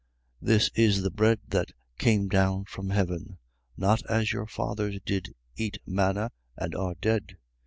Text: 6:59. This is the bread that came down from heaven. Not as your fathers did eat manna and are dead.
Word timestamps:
6:59. 0.41 0.47
This 0.47 0.69
is 0.73 1.03
the 1.03 1.11
bread 1.11 1.39
that 1.49 1.69
came 1.99 2.27
down 2.27 2.65
from 2.65 2.89
heaven. 2.89 3.37
Not 3.77 4.03
as 4.07 4.33
your 4.33 4.47
fathers 4.47 4.97
did 5.05 5.35
eat 5.55 5.77
manna 5.85 6.31
and 6.57 6.73
are 6.73 6.95
dead. 6.95 7.37